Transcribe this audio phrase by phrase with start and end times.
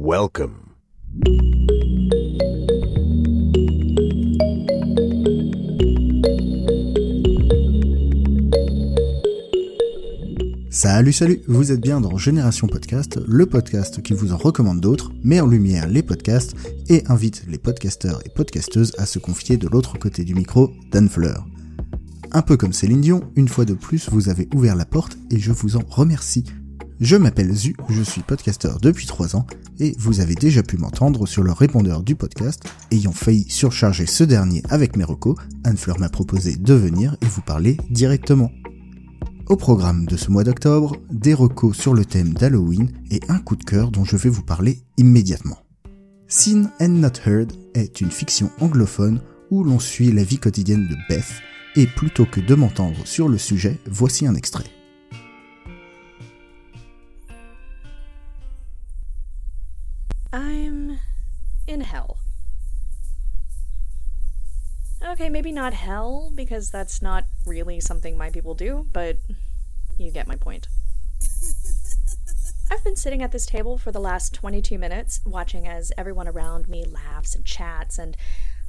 [0.00, 0.52] Welcome.
[10.70, 15.10] Salut, salut, vous êtes bien dans Génération Podcast, le podcast qui vous en recommande d'autres,
[15.24, 16.54] met en lumière les podcasts
[16.88, 21.08] et invite les podcasteurs et podcasteuses à se confier de l'autre côté du micro, Dan
[21.08, 21.44] Fleur.
[22.30, 25.40] Un peu comme Céline Dion, une fois de plus, vous avez ouvert la porte et
[25.40, 26.44] je vous en remercie.
[27.00, 29.46] Je m'appelle Zu, je suis podcasteur depuis 3 ans
[29.78, 32.64] et vous avez déjà pu m'entendre sur le répondeur du podcast.
[32.90, 37.26] Ayant failli surcharger ce dernier avec mes recos, Anne Fleur m'a proposé de venir et
[37.26, 38.50] vous parler directement.
[39.46, 43.54] Au programme de ce mois d'octobre, des recos sur le thème d'Halloween et un coup
[43.54, 45.58] de cœur dont je vais vous parler immédiatement.
[46.26, 49.20] Seen and Not Heard est une fiction anglophone
[49.52, 51.42] où l'on suit la vie quotidienne de Beth,
[51.76, 54.64] et plutôt que de m'entendre sur le sujet, voici un extrait.
[60.32, 60.98] I'm
[61.66, 62.18] in hell.
[65.06, 69.18] Okay, maybe not hell, because that's not really something my people do, but
[69.96, 70.68] you get my point.
[72.70, 76.68] I've been sitting at this table for the last 22 minutes, watching as everyone around
[76.68, 78.16] me laughs and chats, and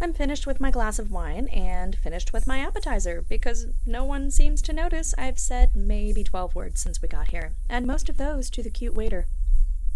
[0.00, 4.30] I'm finished with my glass of wine and finished with my appetizer because no one
[4.30, 8.16] seems to notice I've said maybe 12 words since we got here, and most of
[8.16, 9.26] those to the cute waiter.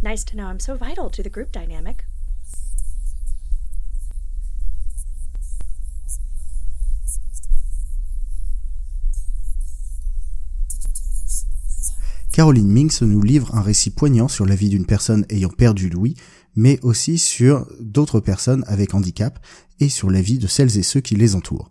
[0.05, 2.05] Nice to know I'm so vital to the group dynamic.
[12.32, 16.16] Caroline Minx nous livre un récit poignant sur la vie d'une personne ayant perdu Louis,
[16.56, 19.38] mais aussi sur d'autres personnes avec handicap
[19.78, 21.71] et sur la vie de celles et ceux qui les entourent.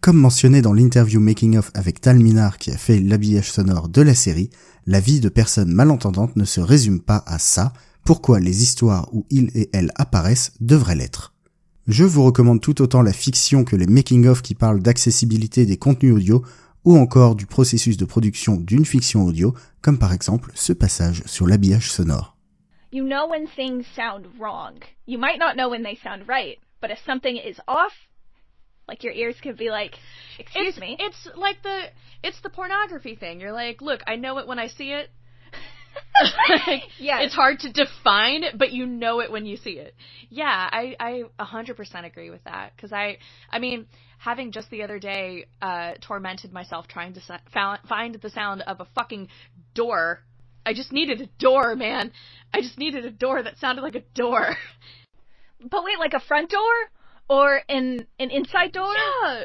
[0.00, 4.00] Comme mentionné dans l'interview Making of avec Tal Minar qui a fait l'habillage sonore de
[4.00, 4.50] la série,
[4.86, 7.72] la vie de personnes malentendantes ne se résume pas à ça,
[8.04, 11.34] pourquoi les histoires où ils et elles apparaissent devraient l'être?
[11.88, 16.14] Je vous recommande tout autant la fiction que les making-of qui parlent d'accessibilité des contenus
[16.14, 16.44] audio
[16.84, 21.46] ou encore du processus de production d'une fiction audio, comme par exemple ce passage sur
[21.46, 22.36] l'habillage sonore.
[22.92, 24.78] You know when things sound wrong.
[25.06, 27.92] You might not know when they sound right, but if something is off,
[28.88, 29.94] like your ears could be like,
[30.38, 31.86] "Excuse it's, me." It's like the
[32.22, 33.40] it's the pornography thing.
[33.40, 35.10] You're like, look, I know it when I see it.
[36.48, 37.20] like, Yes.
[37.24, 39.94] It's hard to define, but you know it when you see it.
[40.28, 43.18] Yeah, I I 100% agree with that because I
[43.50, 43.86] I mean,
[44.18, 48.80] having just the other day uh tormented myself trying to sa- find the sound of
[48.80, 49.28] a fucking
[49.74, 50.20] door.
[50.64, 52.12] I just needed a door, man.
[52.52, 54.56] I just needed a door that sounded like a door.
[55.70, 56.90] But wait, like a front door
[57.28, 58.92] or an an inside door?
[58.94, 59.44] Yeah.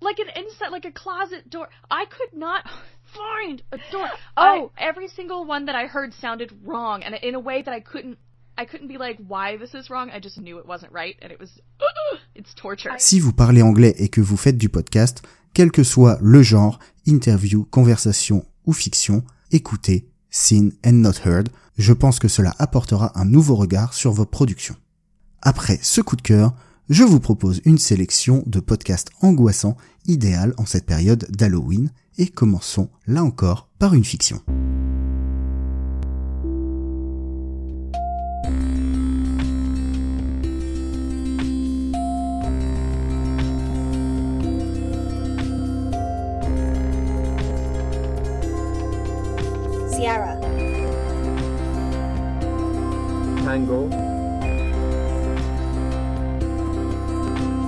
[0.00, 1.68] Like an inside, like a closet door.
[1.90, 2.64] I could not
[3.14, 4.08] find a door.
[4.36, 4.70] Oh.
[4.76, 7.80] I- every single one that I heard sounded wrong, and in a way that I
[7.80, 8.18] couldn't.
[8.56, 10.10] I couldn't be like, why this is wrong?
[10.10, 11.50] I just knew it wasn't right, and it was.
[12.36, 12.92] it's torture.
[12.98, 15.22] Si vous parlez anglais et que vous faites du podcast,
[15.54, 21.48] quel que soit le genre, interview, conversation ou fiction, écoutez Seen and Not Heard.
[21.78, 24.76] Je pense que cela apportera un nouveau regard sur vos productions.
[25.42, 26.52] Après ce coup de cœur,
[26.88, 32.90] je vous propose une sélection de podcasts angoissants idéal en cette période d'Halloween et commençons
[33.06, 34.42] là encore par une fiction.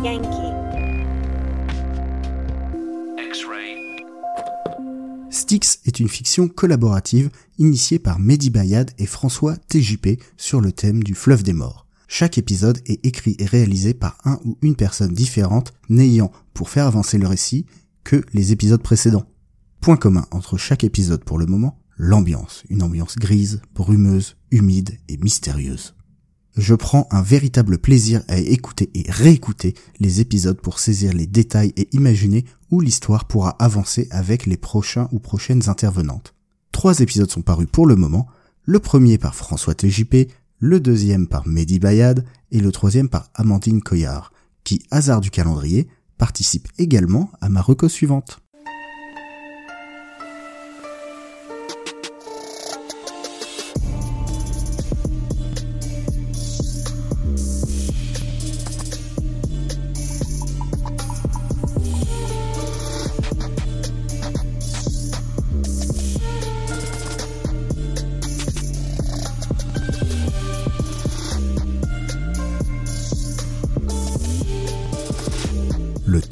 [0.07, 0.29] Yankee.
[5.31, 11.03] Styx est une fiction collaborative initiée par Mehdi Bayad et François TJP sur le thème
[11.03, 11.87] du fleuve des morts.
[12.07, 16.87] Chaque épisode est écrit et réalisé par un ou une personne différente n'ayant, pour faire
[16.87, 17.67] avancer le récit,
[18.05, 19.27] que les épisodes précédents.
[19.81, 25.17] Point commun entre chaque épisode pour le moment, l'ambiance, une ambiance grise, brumeuse, humide et
[25.17, 25.97] mystérieuse.
[26.57, 31.75] Je prends un véritable plaisir à écouter et réécouter les épisodes pour saisir les détails
[31.77, 36.35] et imaginer où l'histoire pourra avancer avec les prochains ou prochaines intervenantes.
[36.73, 38.27] Trois épisodes sont parus pour le moment.
[38.65, 43.83] Le premier par François TJP, le deuxième par Mehdi Bayad et le troisième par Amandine
[43.83, 44.33] Coyard,
[44.65, 48.41] qui, hasard du calendrier, participe également à ma reco suivante.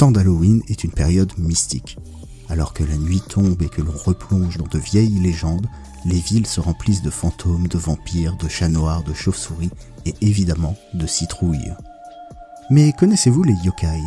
[0.04, 1.96] Temps d'Halloween est une période mystique.
[2.50, 5.66] Alors que la nuit tombe et que l'on replonge dans de vieilles légendes,
[6.04, 9.70] les villes se remplissent de fantômes, de vampires, de chats noirs, de chauves-souris
[10.04, 11.72] et évidemment de citrouilles.
[12.68, 14.02] Mais connaissez-vous les yokai?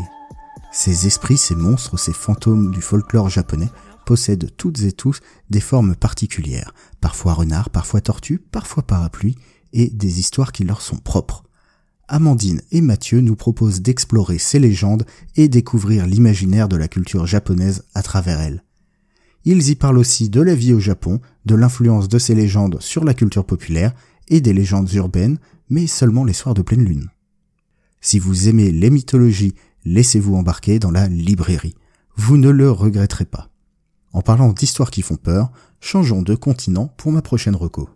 [0.72, 3.72] Ces esprits, ces monstres, ces fantômes du folklore japonais
[4.06, 9.36] possèdent toutes et tous des formes particulières, parfois renards, parfois tortues, parfois parapluies,
[9.74, 11.47] et des histoires qui leur sont propres.
[12.08, 15.06] Amandine et Mathieu nous proposent d'explorer ces légendes
[15.36, 18.64] et découvrir l'imaginaire de la culture japonaise à travers elles.
[19.44, 23.04] Ils y parlent aussi de la vie au Japon, de l'influence de ces légendes sur
[23.04, 23.94] la culture populaire
[24.30, 25.38] et des légendes urbaines,
[25.70, 27.10] mais seulement les soirs de pleine lune.
[28.02, 29.56] Si vous aimez les mythologies,
[29.86, 31.76] laissez-vous embarquer dans la librairie.
[32.16, 33.50] Vous ne le regretterez pas.
[34.14, 37.90] En parlant d'histoires qui font peur, changeons de continent pour ma prochaine reco.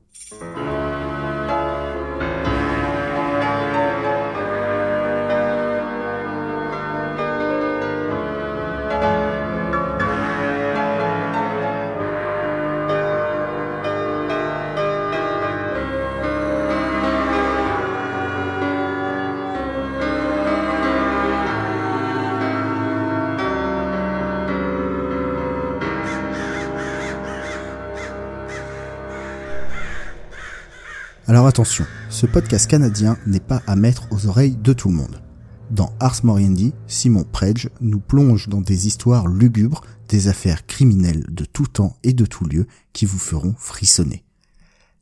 [31.32, 35.24] Alors attention, ce podcast canadien n'est pas à mettre aux oreilles de tout le monde.
[35.70, 39.80] Dans Ars Moriendi, Simon Predge nous plonge dans des histoires lugubres,
[40.10, 44.26] des affaires criminelles de tout temps et de tout lieu qui vous feront frissonner.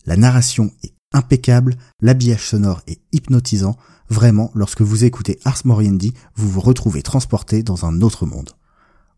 [0.06, 3.76] La narration est impeccable, l'habillage sonore est hypnotisant,
[4.08, 8.52] vraiment, lorsque vous écoutez Ars Moriendi, vous vous retrouvez transporté dans un autre monde.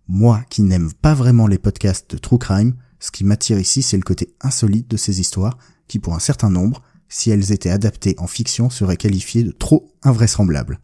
[0.07, 3.97] Moi qui n'aime pas vraiment les podcasts de True Crime, ce qui m'attire ici c'est
[3.97, 5.57] le côté insolite de ces histoires
[5.89, 6.81] qui pour un certain nombre
[7.11, 10.79] si elles étaient adaptées en fiction, seraient qualifiées de trop invraisemblables.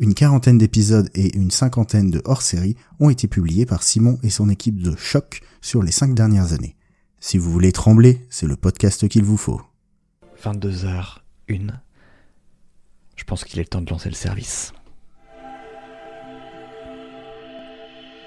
[0.00, 4.50] Une quarantaine d'épisodes et une cinquantaine de hors-série ont été publiés par Simon et son
[4.50, 6.76] équipe de Choc sur les cinq dernières années.
[7.20, 9.62] Si vous voulez trembler, c'est le podcast qu'il vous faut.
[10.42, 11.70] 22h01.
[13.14, 14.72] Je pense qu'il est temps de lancer le service.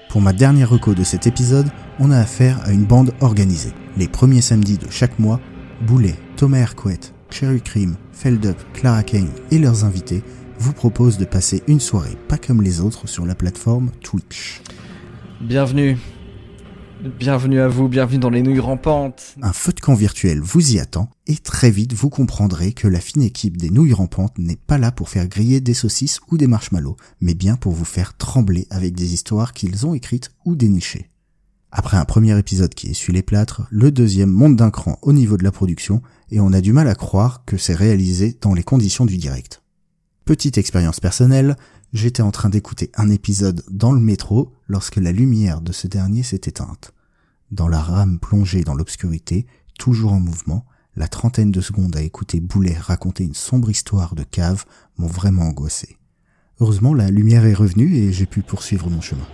[0.08, 1.70] Pour ma dernière reco de cet épisode,
[2.00, 3.72] on a affaire à une bande organisée.
[3.96, 5.38] Les premiers samedis de chaque mois,
[5.80, 7.00] Boulet, Thomas Hercouet,
[7.30, 10.22] Cherry Cream, Feldup, Clara Kane et leurs invités
[10.58, 14.60] vous proposent de passer une soirée pas comme les autres sur la plateforme Twitch.
[15.40, 15.96] Bienvenue.
[17.18, 19.36] Bienvenue à vous, bienvenue dans les nouilles rampantes.
[19.40, 23.00] Un feu de camp virtuel vous y attend et très vite vous comprendrez que la
[23.00, 26.46] fine équipe des nouilles rampantes n'est pas là pour faire griller des saucisses ou des
[26.46, 31.09] marshmallows, mais bien pour vous faire trembler avec des histoires qu'ils ont écrites ou dénichées.
[31.72, 35.36] Après un premier épisode qui essuie les plâtres, le deuxième monte d'un cran au niveau
[35.36, 38.64] de la production et on a du mal à croire que c'est réalisé dans les
[38.64, 39.62] conditions du direct.
[40.24, 41.56] Petite expérience personnelle,
[41.92, 46.24] j'étais en train d'écouter un épisode dans le métro lorsque la lumière de ce dernier
[46.24, 46.92] s'est éteinte.
[47.52, 49.46] Dans la rame plongée dans l'obscurité,
[49.78, 50.66] toujours en mouvement,
[50.96, 54.64] la trentaine de secondes à écouter Boulet raconter une sombre histoire de cave
[54.98, 55.98] m'ont vraiment angoissé.
[56.58, 59.26] Heureusement, la lumière est revenue et j'ai pu poursuivre mon chemin.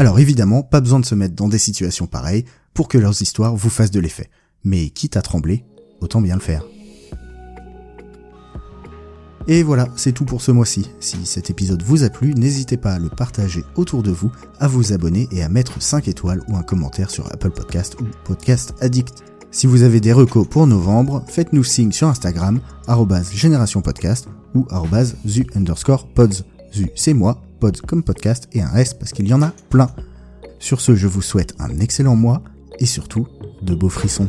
[0.00, 3.54] Alors évidemment, pas besoin de se mettre dans des situations pareilles pour que leurs histoires
[3.54, 4.30] vous fassent de l'effet.
[4.64, 5.66] Mais quitte à trembler,
[6.00, 6.64] autant bien le faire.
[9.46, 10.90] Et voilà, c'est tout pour ce mois-ci.
[11.00, 14.68] Si cet épisode vous a plu, n'hésitez pas à le partager autour de vous, à
[14.68, 18.72] vous abonner et à mettre 5 étoiles ou un commentaire sur Apple Podcast ou Podcast
[18.80, 19.22] Addict.
[19.50, 22.60] Si vous avez des recos pour novembre, faites-nous signe sur Instagram,
[23.84, 24.66] podcast ou
[25.26, 26.42] zu underscore pods.
[26.94, 29.90] C'est moi, pod comme podcast et un S parce qu'il y en a plein.
[30.58, 32.42] Sur ce, je vous souhaite un excellent mois
[32.78, 33.28] et surtout
[33.62, 34.28] de beaux frissons.